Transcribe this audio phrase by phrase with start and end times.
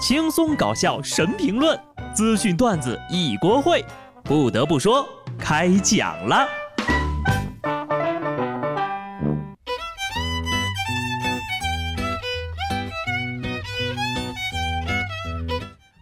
[0.00, 1.78] 轻松搞笑神评论，
[2.14, 3.84] 资讯段子一锅烩。
[4.24, 5.06] 不得不说，
[5.38, 6.48] 开讲了。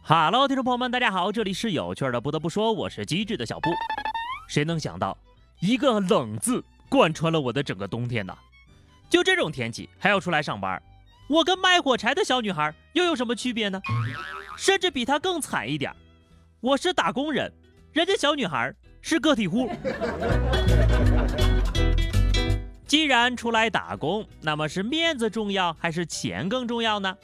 [0.05, 2.21] 哈喽，听众朋友们，大家好，这里是有趣的。
[2.21, 3.69] 不得不说，我是机智的小布。
[4.49, 5.19] 谁能想到，
[5.59, 8.33] 一个冷字贯穿了我的整个冬天呢？
[9.11, 10.81] 就这种天气还要出来上班，
[11.29, 13.79] 我跟卖火柴的小女孩又有什么区别呢？
[14.57, 15.95] 甚至比她更惨一点，
[16.61, 17.53] 我是打工人，
[17.93, 19.71] 人家小女孩是个体户。
[22.87, 27.15] 既然出来打工，那么是面子重要还是钱更重要呢？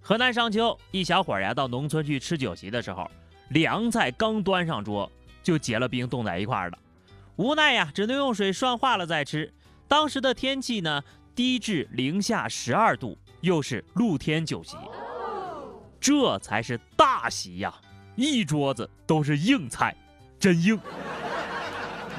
[0.00, 3.08] 河南商丘一小伙呀，到农村去吃酒席的时候，
[3.50, 5.10] 凉菜刚端上桌
[5.42, 6.78] 就结了冰，冻在一块儿了。
[7.36, 9.52] 无奈呀，只能用水涮化了再吃。
[9.86, 11.02] 当时的天气呢？
[11.34, 14.76] 低至零下十二度，又是露天酒席，
[16.00, 17.74] 这才是大席呀！
[18.14, 19.94] 一桌子都是硬菜，
[20.38, 20.78] 真硬。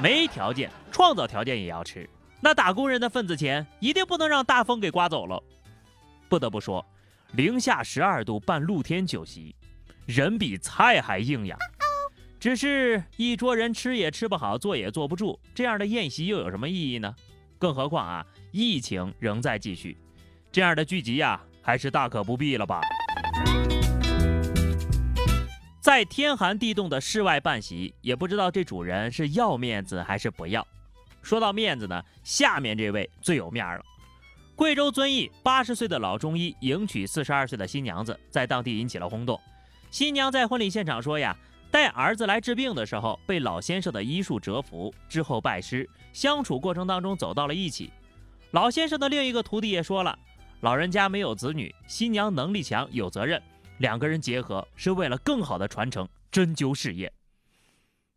[0.02, 2.08] 没条件，创造条件也要吃。
[2.40, 5.42] 那打工人的份子钱一定不能让大风给刮走了。
[6.28, 6.84] 不得不说，
[7.32, 9.56] 零下十二度办露天酒席，
[10.04, 11.56] 人比菜还硬呀。
[12.38, 17.14] 只是一桌人吃也吃不好，坐也坐不住，这样的宴席又有什么意义呢？
[17.58, 19.96] 更何况啊，疫情仍在继续，
[20.54, 22.80] 这样的聚集呀，还是大可不必了吧。
[25.80, 30.64] 在天寒地冻的室外办席，也不知道这主人是要面子还是不要。
[31.22, 33.84] 说到面子呢，下面这位最有面了。
[34.54, 39.40] 贵州遵义八十岁的老中医迎娶四十二岁的新娘子，在当地引起了轰动。
[39.90, 41.36] 新娘在婚礼现场说呀。
[41.68, 47.92] 带儿子来治病的时候，被老先生的医术折服，之后拜师，相处过程当中走到了一起。
[48.52, 50.16] 老先生的另一个徒弟也说了，
[50.64, 53.38] 老人家没有子女，新娘能力强，有责任，
[53.76, 57.12] 两个人结合是为了更好的传承针灸事业。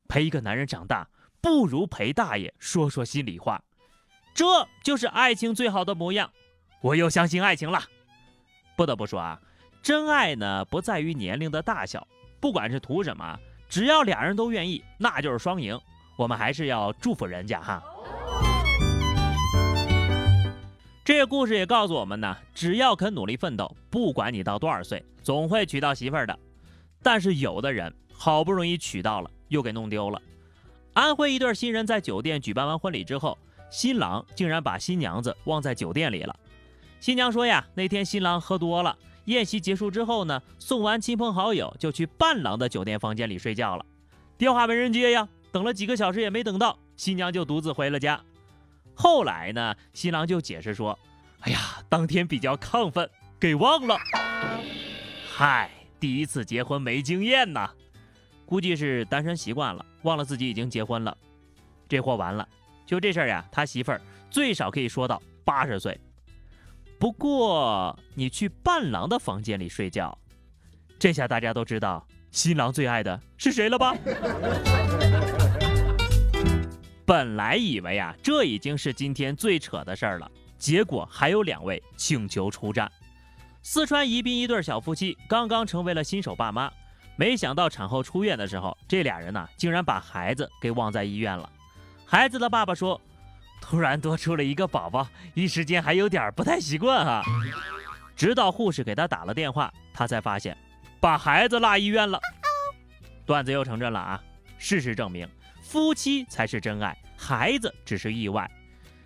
[0.08, 1.06] 陪一个男人长大，
[1.42, 3.62] 不如陪大爷说说心里话，
[4.34, 4.46] 这
[4.82, 6.32] 就是爱情最好的模样。
[6.80, 7.82] 我又相信爱情了。
[8.78, 9.38] 不得不说啊，
[9.84, 12.08] 真爱呢，不在于年龄的大小。
[12.40, 13.38] 不管是图什么，
[13.68, 15.78] 只要俩人都愿意，那就是双赢。
[16.16, 17.84] 我们还是要祝福人家哈。
[21.08, 26.38] 这个故事也告诉我们呢，只要肯努力奋斗，不管你到多少岁，总会娶到媳妇儿的。
[27.02, 30.22] 但是有的人好不容易娶到了，又给弄丢了。
[30.92, 33.38] 安徽一对新人在酒店举办完婚礼之后，
[33.70, 36.38] 新郎竟然把新娘子忘在酒店里了。
[37.00, 38.98] 新娘说呀，那天新郎喝多了。
[39.28, 43.86] 宴席结束之后呢，送完亲朋好友，就去伴郎的酒店房间里睡觉了。
[44.38, 48.22] 电话没人接呀，等了几个小时也没等到，新娘就独自回了家。
[48.98, 50.98] 后来呢，新郎就解释说
[51.42, 53.08] ：“哎呀，当天比较亢奋，
[53.40, 53.96] 给忘了。”
[55.32, 55.70] 嗨，
[56.00, 57.70] 第一次结婚没经验呐，
[58.44, 61.16] 估计是单身习惯了，忘了自己已经结婚了。
[61.88, 62.48] 这货完了，
[62.88, 65.98] 就这事儿呀，他媳妇儿最少可以说到八十岁。
[67.00, 70.18] 不过，你去伴郎的房间里睡觉，
[70.98, 73.96] 这下大家都知道新郎最爱的是谁了吧？
[77.08, 82.92] 本来以为啊，这已经是今天最扯的事儿了，结果还有两位请求出战。
[83.64, 86.70] 四川宜宾一对小夫妻刚刚成为了新手爸妈，
[87.16, 91.50] 没想到产后出院的时候，这俩人呢竟然把孩子给忘在医院了。
[92.06, 93.00] 孩子的爸爸说。
[93.60, 97.24] 突然多出了一个宝宝，一时间还有点不太习惯哈。
[98.16, 100.56] 直到护士给他打了电话，他才发现
[101.00, 102.20] 把孩子落医院了。
[103.26, 104.24] 段子又成真了啊！
[104.60, 105.28] 事实证明，
[105.68, 108.50] 夫妻才是真爱，孩子只是意外。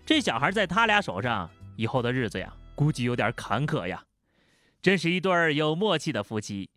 [0.06, 4.04] 这小孩在他俩手上，以后的日子呀，估计有点坎坷呀。
[4.80, 6.70] 真是一对有默契的夫妻，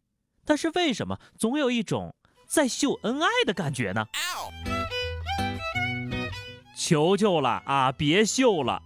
[0.47, 2.15] 但是为什么总有一种
[2.47, 4.06] 在秀恩爱的感觉呢？
[6.75, 7.93] 求求了啊！
[7.93, 8.81] 别秀了！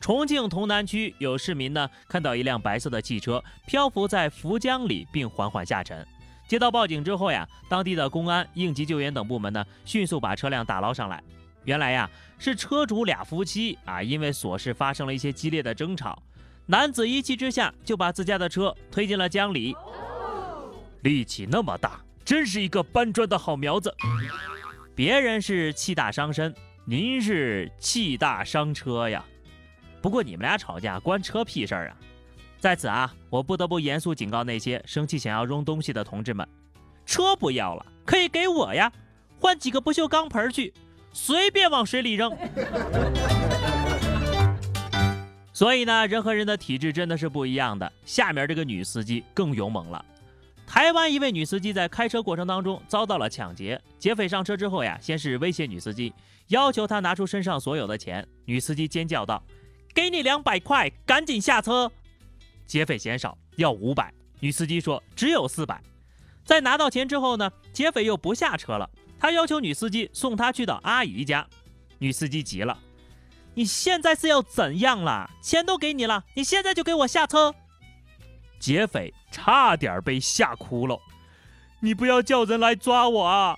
[0.00, 6.06] 重庆潼南区有市民呢，看到一辆白色的汽车漂浮在涪江里，并缓缓下沉。
[6.48, 11.22] 接到报警之后呀，当地的公安、应急救援等部门呢，迅速把车辆打捞上来。
[11.64, 16.20] 原来呀，是车主俩夫妻啊，因为琐事发生了一些激烈的争吵，
[16.64, 19.76] 男子一气之下就把自家的车推进了江里。
[21.02, 23.94] 力气那么大，真是一个搬砖的好苗子。
[24.94, 26.52] 别人是气大伤身。
[26.86, 29.22] 您是气大伤车呀，
[30.00, 31.96] 不过你们俩吵架关车屁事儿啊！
[32.60, 36.44] 在此啊，我不得不严肃警告那些生气想要扔东西的同志们：
[37.06, 38.90] 车不要了，可以给我呀，
[39.40, 40.74] 换几个不锈钢盆去，
[41.12, 42.36] 随便往水里扔。
[45.52, 47.92] 所以呢，人和人的体质真的是不一样的。
[48.04, 50.04] 下面这个女司机更勇猛了，
[50.66, 56.12] 台湾一位女司机在开车过程当中遭到了抢劫，劫匪上车之后呀，先是威胁女司机，
[56.48, 58.26] 要求她拿出身上所有的钱。
[58.46, 59.40] 女司机尖叫道
[59.94, 61.88] ：“给你两百块，赶紧下车！”
[62.68, 64.14] 劫匪嫌少，要五百。
[64.38, 65.82] 女司机说只有四百。
[66.44, 68.88] 在拿到钱之后呢，劫匪又不下车了，
[69.18, 71.44] 他要求女司机送他去到阿姨家。
[71.98, 72.78] 女司机急了
[73.54, 75.28] ：“你现在是要怎样了？
[75.42, 77.52] 钱都给你了，你现在就给我下车！”
[78.60, 80.98] 劫匪差点被吓哭了，
[81.80, 83.56] 你不要叫人来抓我啊！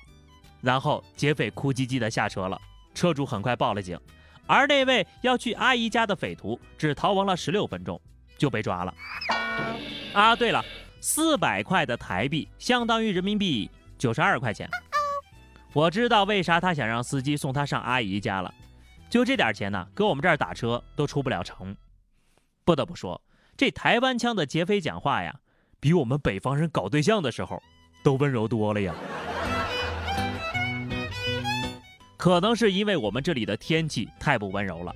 [0.60, 2.60] 然后劫匪哭唧唧的下车了，
[2.94, 3.98] 车主很快报了警，
[4.46, 8.00] 而那位要去阿姨家的匪徒只逃亡了十六分钟
[8.40, 8.94] 就被抓了。
[10.14, 10.64] 啊，对了，
[11.00, 14.68] 四百块的台币相当于人民币九十二块钱。
[15.74, 18.52] 我知道为啥他想让司机送他上阿姨家了，
[19.10, 21.76] 就这点钱呢，搁我们这儿打车都出不了城。
[22.64, 23.20] 不得不说。
[23.56, 25.38] 这台湾腔的劫匪讲话呀，
[25.78, 27.62] 比我们北方人搞对象的时候
[28.02, 28.94] 都温柔多了呀。
[32.16, 34.94] 可能是因为我们这里的天气太不温柔了。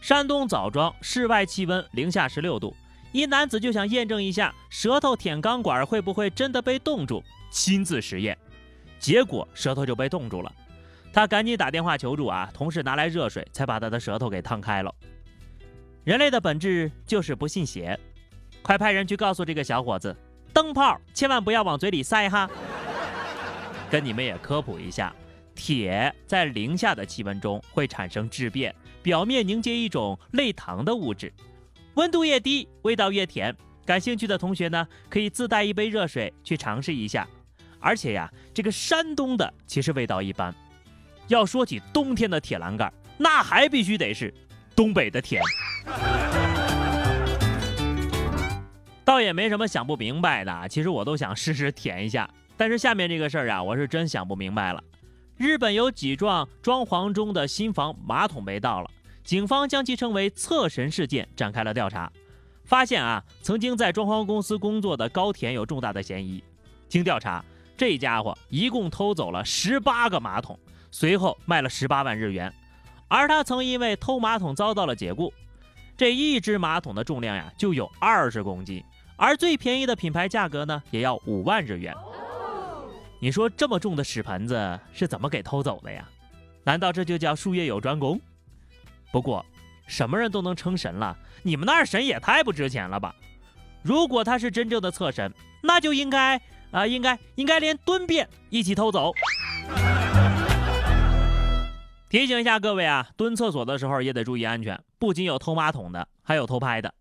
[0.00, 2.74] 山东枣庄室外气温零下十六度，
[3.12, 8.36] 一男子就想验证一下舌头舔钢管会不会真的被冻住，亲自实验，
[8.98, 10.50] 结果舌头就被冻住了。
[11.12, 14.92] 他赶紧打电话求助啊，同事拿来热水才把他的舌头给烫开了。
[16.04, 17.98] 人类的本质就是不信邪，
[18.62, 20.16] 快派人去告诉这个小伙子，
[20.54, 22.48] 灯泡千万不要往嘴里塞哈。
[23.90, 25.14] 跟你们也科普一下，
[25.54, 31.30] 铁在零下的气温中会产生质变，表面凝结一种类糖的物质，
[31.94, 33.54] 温度越低，味道越甜。
[33.84, 37.26] 感兴趣的同学呢，可以自带一杯热水去尝试一下。
[37.80, 40.54] 而且呀，这个山东的其实味道一般。
[41.28, 44.32] 要说起冬天的铁栏杆，那还必须得是。
[44.74, 45.42] 东北的甜，
[49.04, 50.68] 倒也没什么想不明白的。
[50.68, 54.82] 其实我都想试试舔一下，但是下面这个事儿啊，我是真想不明白了。
[55.36, 58.90] 日本有几幢装潢中的新房马桶被盗了，
[59.24, 62.10] 警方将其称为“厕神事件”，展开了调查，
[62.64, 66.42] 发现啊，曾经在装潢公司工作的高田有重大的嫌疑。
[66.88, 67.44] 经调查，
[67.76, 70.58] 这家伙一共偷走了十八个马桶，
[70.90, 72.52] 随后卖了十八万日元。
[73.08, 75.32] 而他曾因为偷马桶遭到了解雇，
[75.96, 78.82] 这一只马桶的重量呀就有二十公斤，
[79.16, 81.94] 而最便宜的品牌价格呢也要五万日元。
[83.20, 86.08] 你说这么重的屎盆子是怎么给偷走的呀？
[86.64, 88.20] 难道这就叫术业有专攻？
[89.12, 89.44] 不过
[89.86, 93.14] 什么人都能称神了，你们那儿神也太不值钱了吧？
[93.82, 95.32] 如果他是真正的厕神，
[95.62, 99.12] 那就应该啊，应该应该连蹲便一起偷走。
[102.08, 104.78] 提醒一下各位啊，蹲厕所的时候也得注意安全。
[104.98, 106.94] 不仅有偷马桶的，还有偷拍的。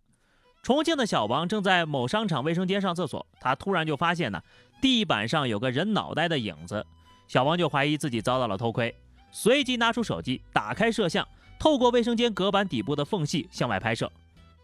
[0.64, 4.42] 重庆的小王正在某商场卫生间上厕所，他突然就发现呢，
[4.82, 6.86] 地板上有个人脑袋的影子。
[7.28, 8.94] 小王就怀疑自己遭到了偷窥，
[9.32, 11.28] 随即拿出手机，打开摄像，
[11.62, 14.12] 透过卫生间隔板底部的缝隙向外拍摄。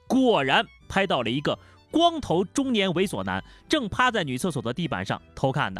[0.07, 1.55] 果然拍到了一个
[1.91, 5.79] 光头中年猥琐男，正趴在女厕所的地板上偷看呢。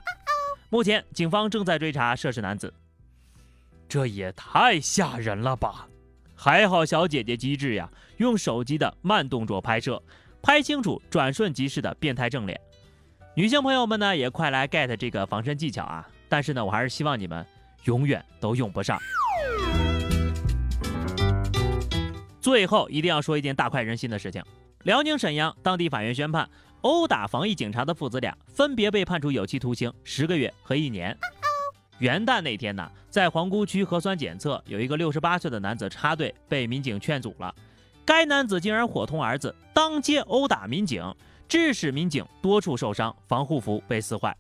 [0.70, 2.72] 目前警方正在追查涉事男子。
[3.90, 5.88] 这也太吓人了吧！
[6.36, 10.00] 还好小姐姐机智呀，用手机的慢动作拍摄，
[10.40, 12.62] 拍清楚转瞬即逝的变态正脸。
[13.34, 16.08] 女性朋友们呢，也快来 get 这个防身技巧啊！
[16.30, 17.44] 但是呢，我还是希望你们
[17.86, 19.00] 永远都用不上。
[22.48, 24.42] 最后一定要说一件大快人心的事情：
[24.84, 26.50] 辽宁沈阳当地法院宣判，
[26.80, 31.14] 殴打防疫警察的父子俩分别被判处有期徒刑十个月和一年。
[32.00, 37.54] 元旦那天呢，在皇姑区核酸检测，有一个六十八岁的男子插队，被民警劝阻了。
[38.06, 41.04] 该男子竟然伙同儿子当街殴打民警，
[41.50, 44.34] 致使民警多处受伤，防护服被撕坏。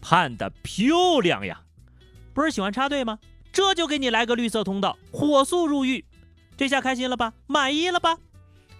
[0.00, 1.60] 判的漂亮呀！
[2.32, 3.18] 不是喜欢插队吗？
[3.52, 6.02] 这就给你来个绿色通道，火速入狱。
[6.58, 7.32] 这下开心了吧？
[7.46, 8.18] 满意了吧？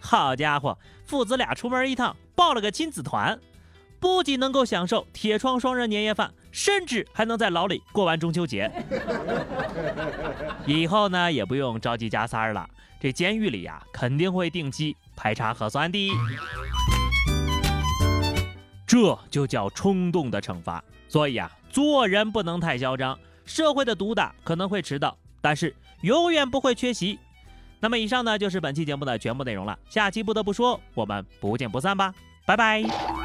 [0.00, 3.38] 好家伙，父子俩出门一趟，报了个亲子团。
[4.00, 8.68] 不仅能够享受铁窗双人年夜饭，甚至还能在牢里过完中秋节。
[10.66, 12.68] 以后呢，也不用着急加塞儿了，
[12.98, 16.10] 这监狱里呀，肯定会定期排查核酸的。
[18.88, 20.82] 这就叫冲动的惩罚。
[21.08, 23.16] 所以啊，做人不能太嚣张。
[23.44, 27.20] 社会的毒打可能会迟到，但是永远不会缺席。
[27.80, 29.78] 那么以上呢，就是本期节目的全部内容了。
[29.88, 32.14] 下期不得不说，我们不见不散吧，
[32.46, 33.17] 拜拜。